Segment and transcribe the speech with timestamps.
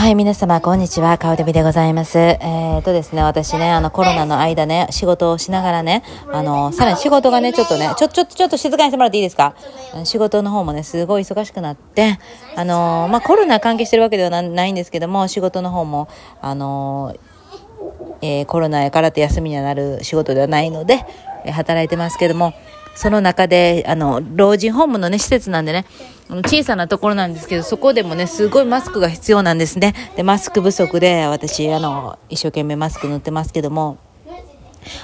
[0.00, 1.18] はい、皆様、こんにちは。
[1.18, 2.16] 顔デビでございます。
[2.18, 9.54] えー、とですね、私ね、あの、コロナの間ね、仕事をしながらね、あの、さらに仕事がね、ちょっとね、ちょ、ちょ、ちょっと静かにしてもらっていいですか？
[10.04, 12.18] 仕事の方もね、すごい忙しくなって、
[12.56, 16.08] あの、まあ、コロナ関係してるわけではないんですけども、仕事の方も、
[16.40, 17.14] あの、
[18.22, 21.04] えー、コロナやからって休みにはなる仕事ではないので、
[21.44, 22.54] え働いてますけども、
[22.94, 25.86] その中で、あの、老人ホームのね、施設なんでね、
[26.46, 29.94] 小さなところなんですけど、そこでもね、すごいマスクが必要なんですね。
[30.16, 33.98] で、マスク不足で、私、あの、一生懸命マスク塗ってますけども、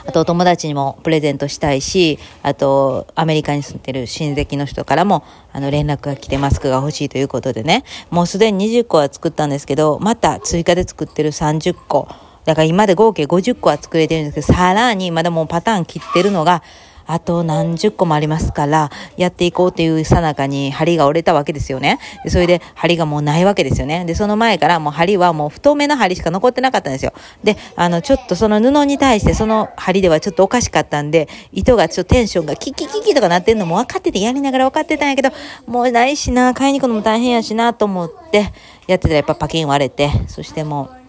[0.06, 12.08] あとお友達にもプレゼントしたいし、あとアメリカに住んでる親戚の人からもあの連絡が来てマスクが欲しいということでね、もうすでに20個は作ったんですけど、また追加で作ってる30個。
[12.44, 16.62] だから今で合計50個は作れてるんですけど、さらにまだもうパターン切ってるのが
[17.06, 21.98] あと何十個もありますから、やっていこうっていうさなかに針が折れたわけですよね。
[22.24, 24.04] でそれで針がもうないわけですよね。
[24.04, 27.12] で、その前からもう針はもう太めの針しか残ってなかったんですよ。
[27.44, 35.30] で、あの、ちょっとその布に対してその針ではちょっとおかしかったんで、糸がちょっとテンションがキキキキとかなってんのも分かっててやりながら分かってたんやけど、
[35.66, 38.52] もうないしな、買いに行くのも大変やしなと思って、
[38.86, 41.06] やってたらやっぱパキン割れて、そしてもう、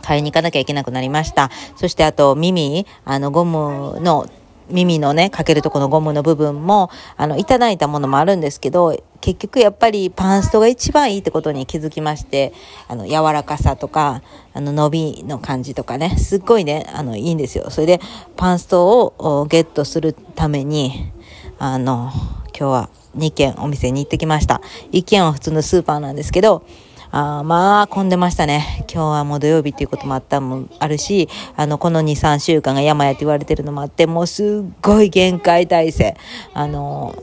[0.00, 1.50] 買いに行かなきゃいけなくなりました。
[1.76, 4.26] そしてあと耳、あのゴムの
[4.70, 12.52] 耳のね、かけるとこのゴムの部分も、あの、いただいたものもあるんですけど、結局やっぱりパンストが一番いいってことに気づきまして、
[12.86, 14.22] あの、柔らかさとか、
[14.54, 17.70] あの、伸びの感じとかね、すっごいね、あの、いいんですよ。
[17.70, 18.00] それで、
[18.36, 21.12] パンストをゲットするために、
[21.58, 22.10] あの、
[22.58, 24.60] 今日は2軒お店に行ってきました。
[24.92, 26.64] 1軒は普通のスーパーなんですけど、
[27.10, 28.84] あまあ、混んでましたね。
[28.92, 36.16] 今日はもう土曜日っていうこともあったもあるし、あの、この2、3週間が山やって言われてるのもあって、もうすっごい限界体制。
[36.52, 37.14] あの、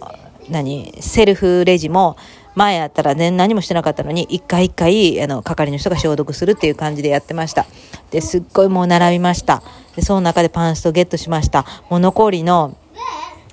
[0.49, 2.17] 何、セルフレジも、
[2.55, 7.65] 前やったらね、何もしてなかったのに、一回一回、あの、係の人が消毒するっていう感じでやってました。
[8.11, 9.61] で、すっごいもう並びました。
[9.95, 11.65] で、その中でパンストゲットしました。
[11.89, 12.75] もう残りの、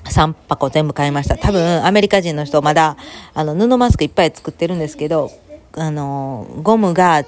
[0.05, 1.37] 3箱全部買いました。
[1.37, 2.97] 多分、アメリカ人の人まだ、
[3.35, 5.31] あの、布マスクいっぱい作ってるんですけど、
[5.77, 7.25] あの、ゴムが、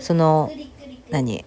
[0.00, 0.50] その、
[1.10, 1.44] 何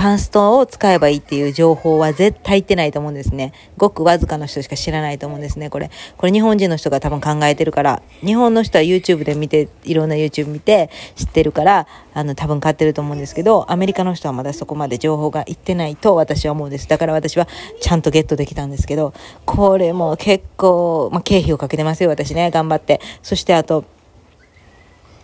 [0.00, 3.52] パンストを使えばいいっていう情報は絶対言ってないと思うんですね。
[3.76, 5.90] ごくわずかの人しか知らないと思うんですね、これ。
[6.16, 16.88] これ日本人の人が多分考えてるから、日本の人は YouTube で見て、いろんな YouTube 見て知ってるから、あの、多分買ってると思うんですけど、アメリカの人はまだそこまで情報がいってないと私は思うんです。
[16.88, 17.46] だから私は
[17.82, 19.12] ちゃんとゲットできたんですけど、
[19.44, 23.02] これも結構、まあ、経費をかけてますよ、私ね、頑張って。
[23.22, 23.84] そしてあと、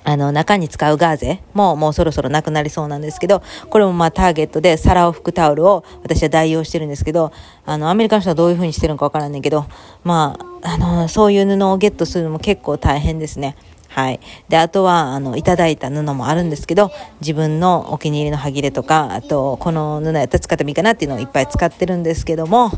[0.06, 7.33] あの、中に使うガーゼももうそろそろなくなりそうなんですけど、これもまあターゲットで皿を拭くタオルを私は代用してるんですけど、
[7.65, 9.66] あの、アメリカの人はどういう風にしてるのかわからんねんけど、
[10.05, 13.56] まあ、あの、そういう布をゲットするのも結構大変ですね。
[13.89, 14.21] はい。
[14.49, 22.71] で、あとは、あの、いただいた布もあるんですけど、自分のお気に入りの歯切れとか、あと、この布やったら使ってもいいかなっていうのをいっぱい使ってるんですけども、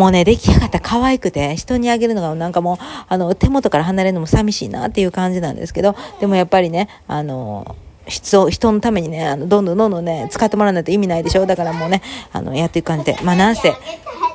[0.00, 12.00] もうね、出来上がった可愛くて、人にあげるのがなんかもう、あの、手元から離れるのも寂しいなっていう感じなんですけど、でもやっぱりね、あの、人人のためにね、あの、どんどんどんどんね、使ってもらわないと意味ないでしょだからもうね、
[12.32, 13.18] あの、やっていく感じで。
[13.22, 13.74] まあ、なんせ、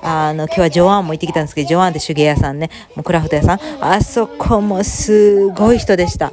[0.03, 3.59] あの、今日はジョアンも行ってきたんですけど、ジョアンって手芸屋さんね、もうクラフト屋さん。
[3.81, 6.31] あそこもすごい人でした。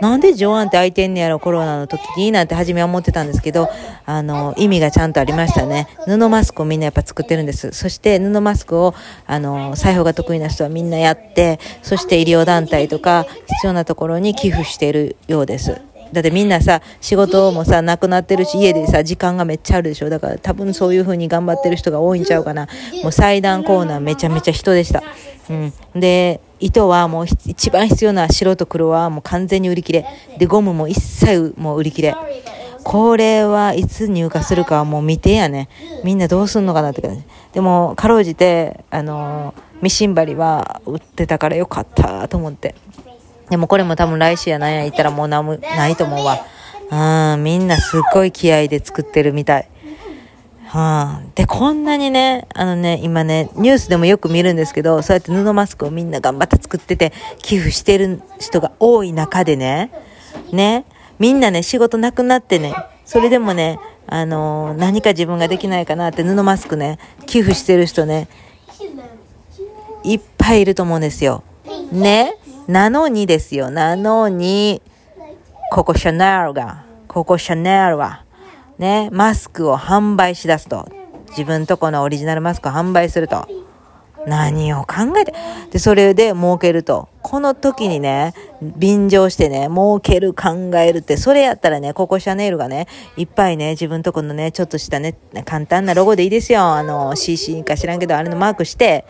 [0.00, 3.68] なんでジョアンって開いてんねやろ、コロナの時になんて初めは思ってたんですけど、
[4.06, 5.88] あの、意味がちゃんとありましたね。
[6.06, 7.72] 布マスクをみんなやっぱ作ってるんです。
[7.72, 8.94] そして布マスクを、
[9.26, 15.80] あの、裁縫が得意な人はみんなやって、そして医療団体とか必要なところに寄付しているようです。
[16.12, 20.10] だってみんなさ、仕事もさ、なくなってるし、家でさ、時間がめっちゃあるでしょ。
[20.10, 22.68] だから多分そういう風に頑張ってる人が多いんちゃうかな。
[23.02, 25.02] もう祭壇コーナーめちゃめちゃ人でした。
[25.50, 25.72] うん。
[26.00, 30.06] で、糸はもう一番必要な白と黒はもう完全に売り切れ。
[30.38, 32.16] で、ゴムも一切もう売り切れ。
[32.82, 35.68] これはいつ入荷するかはもう未定やね。
[36.04, 37.22] みんなどうすんのかなって感じ。
[37.52, 42.74] でも、かろうじて、あのミシン針は売ってたからよかったと思って。
[43.50, 46.38] でもこれも多分来週やなんや言ったらもうないと思うわ。
[46.90, 49.68] うん、みんなすっごい気合で作ってるみたい。
[50.74, 59.92] はあ、で、こんなにね、あのね、今ね、ニュースでもよく見るんですけど、そうやって布マスクをみんな頑張って作ってて、寄付してる人が多い中でね、
[60.50, 60.84] ね、
[61.20, 62.74] みんなね、仕事なくなってね、
[63.04, 63.78] それでもね、
[64.08, 68.26] あのー、何か自分ができないかなって布マスクね、寄付してる人ね、
[70.02, 71.44] いっぱいいると思うんですよ。
[71.92, 72.36] ね
[72.66, 73.70] なのにですよ。
[73.70, 74.82] なのに、
[75.70, 78.24] ココシャネルが、ココシャネルは、
[78.78, 80.88] ね、マスクを販売しだすと。
[81.30, 83.46] 自分とこのオリジナルマスクを販売すると。
[84.26, 85.34] 何を考えて。
[85.70, 87.08] で、それで儲けると。
[87.22, 88.32] この時にね、
[88.62, 92.86] 便乗してね、儲ける考えるって、それやったらね、ココシャネイルがね、
[93.16, 96.62] いっぱいね、自分とこのね、ちょっとしたね、簡単なロゴでいいですよ。
[96.62, 99.04] あの、CC か知らんけど、あれのマークして、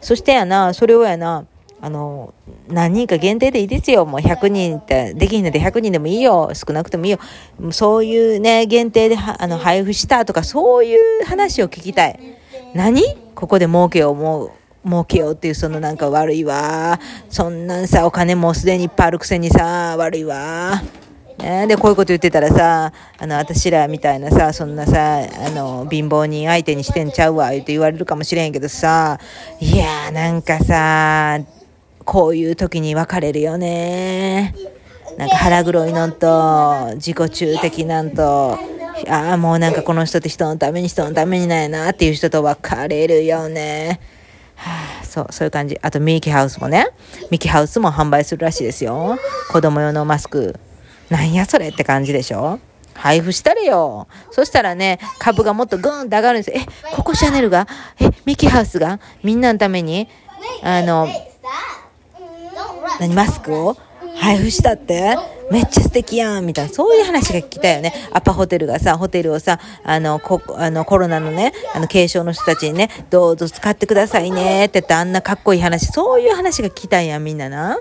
[0.00, 1.44] そしてやな、それをやな、
[1.82, 2.34] あの、
[2.68, 4.04] 何人か限定でいいですよ。
[4.06, 6.50] もう100人って、できひんので100人でもいいよ。
[6.54, 7.18] 少なくてもいいよ。
[7.70, 12.18] そういうね、限定であの配布したとか、そういう話を聞きたい。
[12.74, 13.02] 何？
[13.34, 14.50] ここで儲けよう、もう。
[14.82, 16.98] 儲けようっていうそのなんか悪いわ。
[17.28, 20.80] そんなんさ、お金もうすでにいっぱいあるくせにさ、悪いわ。
[21.38, 29.18] ね、で、こういうこと言ってたらさ、あの、私らみたいなさ、そんなさ、あの、貧乏人相手にしてんちゃうわ、言って言われるかもしれんけどさ、
[29.58, 31.40] いやーなんかさ、
[32.10, 34.52] こういう時に別れるよね。
[35.16, 38.58] なんか腹黒いのと、自己中的なんと、
[39.08, 44.00] ああ、もうなんかこの人って人のために人のためにないなっていう人と別れるよね。
[44.56, 44.72] は
[45.02, 45.78] あ、そう、そういう感じ。
[45.80, 46.88] あと、ミキハウスもね。
[47.30, 49.16] ミキハウスも販売するらしいですよ。
[49.52, 50.58] 子供用のマスク。
[51.10, 52.58] なんやそれって感じでしょ
[52.92, 54.08] 配布したれよ。
[54.32, 56.58] そしたらね、株がもっとグーンと上がるんです。
[56.58, 57.68] え、ココシャネルが？
[58.00, 58.98] え、ミキハウスが？
[59.22, 60.08] みんなのために？
[60.64, 61.06] あの、
[63.00, 63.76] 何マスクを
[64.14, 65.16] 配布したって？
[65.50, 67.92] めっちゃ素敵やんみたいな、そういう話が聞きたいよね。
[68.12, 77.80] アパホテルがさ、ホテルをさ、あの、こあのコロナのね、あの、軽症の人たちにね、どうぞ使ってくださいねって言ってあんなかっこいい話、そういう話が聞きたいやん、みんなな。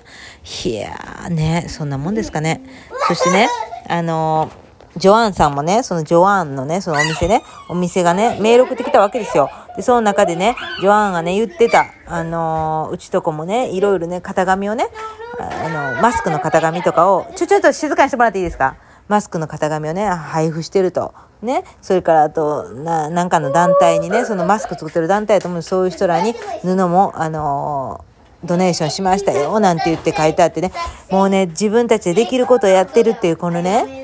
[0.66, 2.62] いやーね、そんなもんですかね。
[3.08, 3.50] そしてね、
[3.88, 9.50] あのージョアンさんもね、そのジョアンのね、そのお店ね、お店がね、メール送ってきたわけですよ。
[9.78, 14.88] で、その中でね、ジョアンがね、言ってた、あのー、うちとこもね、いろいろね、型紙をね、
[15.38, 18.76] あの、マスクの型紙とかを、ちょ、ちょっと静かにしてもらっていいですか？
[19.08, 21.14] マスクの型紙をね、配布してると。
[21.42, 21.64] ね？
[21.82, 28.04] それからあと、な、なんかの団体にね、そのマスク作ってる団体ともそういう人らに布も、あの、
[28.44, 30.72] ドネーションしましたよ、なんて言って書いてあってね。
[31.12, 33.99] もうね、自分たちでできることをやってるっていう、このね、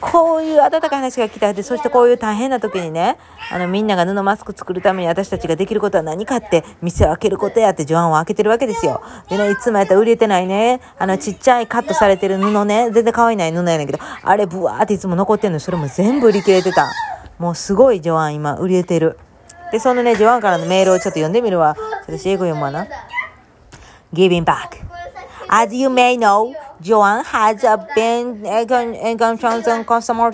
[0.00, 3.18] こういう温かい話が来たって、そしてこういう大変な時にね、
[3.50, 9.02] あの、みんなが布マスク作るために私たちができることは何かって、店を開けることやって、ジョアンを開けてるわけですよ。
[9.28, 16.90] でね、いつもやったら売れてないね、あの、ちっちゃいカットされてる布ね、全然可愛いない布やねんけど、あれ、ブワーっていつも残ってんのそれも全部売り切れてた。
[17.38, 19.18] もうすごい、ジョアン今、売れてる。
[19.70, 21.76] で、そのね、ジョアンからのメールをちょっと読んでみるわ。
[22.06, 22.86] 私、英語読むわな。
[24.12, 24.80] Giving back.
[25.48, 27.62] As you may know, Joan has
[27.94, 28.42] been
[29.84, 30.30] customer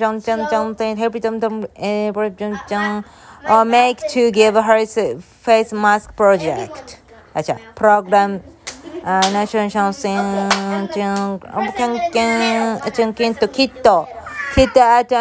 [3.47, 7.01] uh, make to give her face mask project.
[7.35, 8.41] Acha program
[9.05, 10.17] uh, nation something
[13.35, 14.07] to kito.
[14.55, 15.13] Kito at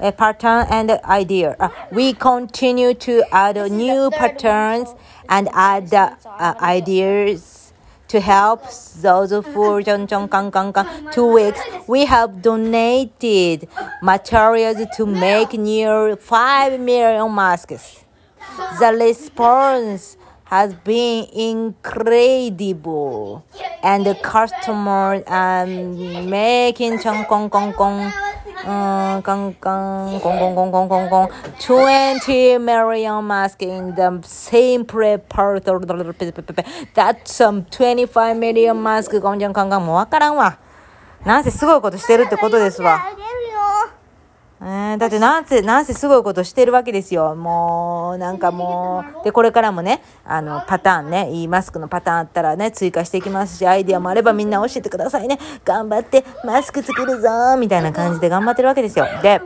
[0.00, 1.56] a pattern and idea.
[1.58, 4.94] Uh, we continue to add new patterns
[5.28, 7.65] and add uh, ideas
[8.08, 8.62] to help
[9.00, 9.42] those who
[11.12, 11.60] two weeks.
[11.86, 13.68] We have donated
[14.02, 18.04] materials to make near 5 million masks.
[18.78, 21.84] The response has been incredible
[23.82, 26.98] and the customers are um, making
[28.66, 31.28] うん、カンカン、コンコンコンコンコンコン、
[31.60, 35.62] 20 million masks in the same prepared,
[36.92, 40.58] that's some 25 million masks, コンジャンカンカン、もうわからんわ。
[41.24, 43.04] なんせすごいことしてるってことですわ。
[44.58, 47.34] えー、だってなんせ、なんせすごいことしてるわけですよ。
[47.34, 55.38] もう、なんかもう、で、これからもね、あの、パターンね、いいマスクのパターンあったらね、追加していきますし、アイディアもあればみんな教えてくださいね。
[55.64, 59.06] 頑張ってマスク作るぞみたいな感じで頑張ってるわけですよ。
[59.22, 59.42] で、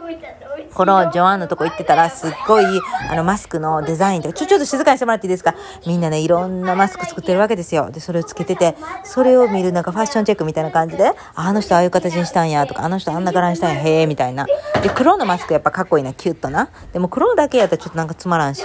[0.75, 2.65] このジョアンのとこ行ってたら、すっごい、
[3.11, 5.55] あの、マスクのデザインとか、ちょ、ちょっと静かにしてもらっていいですか？
[5.87, 7.91] みんなね、いろんなマスク作ってるわけですよ。
[7.91, 14.47] で、それをつけてて、それを見るなんかファッションチェックみたいな感じで、あの人ああいう形にしたんや、とか、あの人あんな柄にしたんや、へえ、みたいな。
[14.83, 16.71] で、黒のマスクやっぱかっこいいな、キュッとな。
[16.93, 18.65] でも黒だけやったらちょっとなんかつまらんし、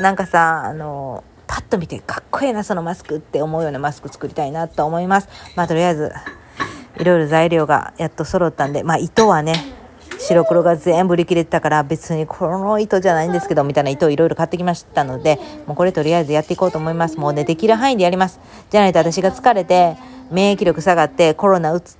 [0.00, 5.28] なんかさ、あの、パッと見てかっこいいな、そのマスクって思うようなマスク作りたいなと思います。
[5.54, 6.12] まあ、とりあえず、
[6.98, 9.54] いろいろ材料がやっと揃ったんで、まあ、糸はね、
[10.26, 17.18] 白黒が全部売り切れてたから別にこの糸じゃないんですけどみたいな糸をいろいろ買ってきましたのでもうこれとりあえずやっていこうと思います。
[17.18, 18.40] もうねできる範囲でやります。
[18.70, 19.96] じゃないと私が疲れて
[20.30, 21.96] 免疫力下がってコロナうつ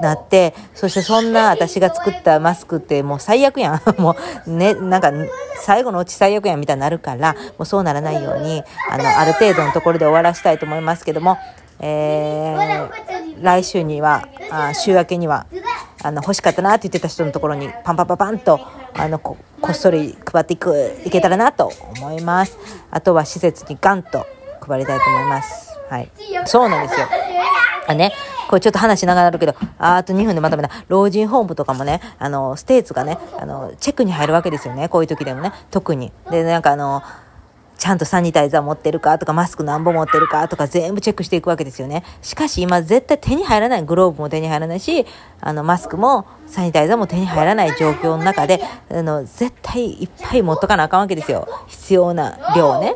[0.00, 3.80] なってそしてそんな私が作ったマスクってもう最悪やん。
[4.00, 5.12] もうねなんか
[5.60, 11.36] 最後のうち最悪やんみたいになるからもうそうならないようにあのある程度のところで終わらせたいと思いますけども
[11.80, 15.46] えー、来週にはあ週明けには
[16.02, 18.60] あの欲しかったなって言ってた人のところにパンパンパンパンと
[18.94, 19.36] あのこ
[19.68, 22.56] っそり配っていくいけたらなと思います
[22.90, 24.26] あとは施設にガンと
[24.68, 25.78] 配りたいと思います。
[25.88, 26.10] はい。
[26.46, 27.06] そうなんですよ。
[27.86, 28.12] あね、
[28.48, 30.70] これちょっと話しながらあるけど、ああと2分でまとめた。
[30.88, 34.88] 老人ホームとかもね、あの、ステーツがね、あの、チェックに入るわけですよね。
[34.90, 35.52] こういう時でもね。
[35.70, 36.12] 特に。
[36.30, 37.02] で、なんかあの、
[37.78, 42.02] ちゃんとサニタイザー持ってるかとか、マスク何本持ってるかとか全部チェックしていくわけですよね。
[42.22, 43.84] しかし今絶対手に入らない。
[43.84, 45.06] グローブも手に入らないし、
[45.40, 51.48] あの、マスクもサニタイザーも手に入らない状況の中で、あの、絶対いっぱい持っとかなあかんわけですよ。
[51.68, 52.94] 必要な量ね。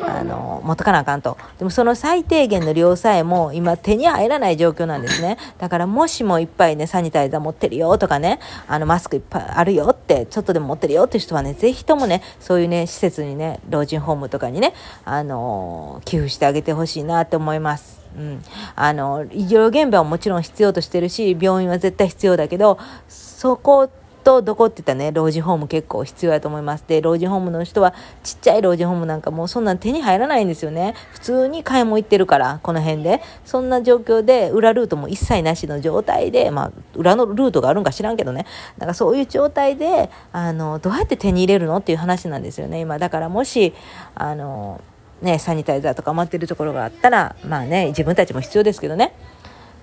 [0.00, 1.36] あの、持っとかなあかんと。
[1.58, 5.38] でもその最低限の量さえも今手に入らない状況なんですね。
[5.58, 14.74] だからもしもいっぱいね、サニタイザー持ってるよとかね、あの、マスクいっぱいあるよって、ちょっとでも持ってるよっていう人はね、ぜひともね、そういうね、施設にね、老人ホームとかにね、
[15.04, 18.00] あの、寄付してあげてほしいなって思います。
[18.16, 18.42] うん。
[18.74, 22.78] あの、医療現場はもちろん必要としてるし、病院は絶対必要だけど、
[23.08, 23.88] そこ
[24.28, 26.84] とどこって言ったらね、老人ホーム結構必要やと思います。
[26.86, 30.92] で、老人ホームの人はちっちゃい老人ホームなんかもうそんなん手に入らないんですよね。
[31.12, 33.22] 普通に買い物行ってるから、この辺で。
[33.46, 38.44] そんな状況で、裏ルートも一切なしの状態で、まあ、裏のルートがあるんか知らんけどね。
[38.76, 42.98] だかそういう状態で、あの、どうやって手に入れるのっていう話なんですよね、今。
[42.98, 43.72] だからもし、
[44.14, 44.82] あの、
[45.22, 49.14] ね、サニタイザーとか余ってるところがあったら、まあね、自分たちも必要ですけどね、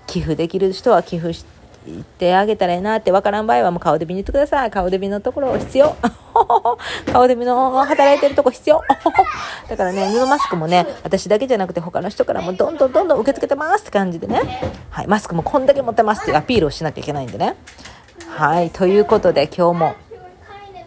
[0.06, 1.55] 寄付できる人は寄付して、
[1.86, 4.72] 言ってあげたらええなって分からん場合はもう顔で見に行ってください。
[4.72, 5.96] 顔で見のところ必要。
[7.12, 8.82] 顔で見の働いてるとこ必要。
[9.70, 14.42] だからね、布マスクもね、私だけじゃなくて他の人からもどんどんどんどん受け付けてますって感じでね。
[14.90, 17.56] はい、マスクもこんだけ持ってますっていうアピールをしなきゃいけないんでね。
[18.30, 19.96] はい、ということで今日も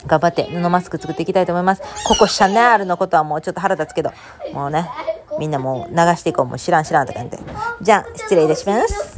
[0.06, 1.82] 頑張って布マスク作っていきたいと思います。
[2.06, 4.12] ここシャネールのことはもうちょっと腹立つけど、
[4.52, 4.90] もうね、
[5.38, 6.46] みんなもう流していこう。
[6.46, 7.42] もう知らん知らんって感じで。
[7.82, 9.17] じゃあ、失礼いたします。